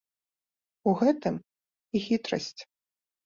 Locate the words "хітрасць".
2.07-2.61